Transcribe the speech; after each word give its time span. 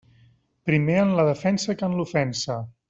Primer 0.69 0.95
en 1.03 1.13
la 1.21 1.27
defensa 1.29 1.79
que 1.83 1.91
en 1.91 1.99
l'ofensa. 2.01 2.63